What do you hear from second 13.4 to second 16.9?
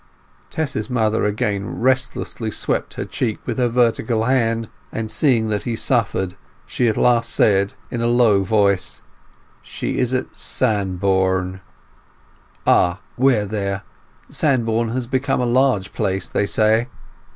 there? Sandbourne has become a large place, they say."